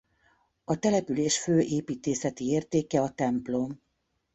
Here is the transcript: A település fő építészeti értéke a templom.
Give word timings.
A 0.63 0.79
település 0.79 1.39
fő 1.39 1.59
építészeti 1.59 2.45
értéke 2.45 3.01
a 3.01 3.09
templom. 3.11 3.79